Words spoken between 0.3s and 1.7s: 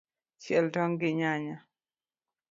Chiel tong’ gi nyanya.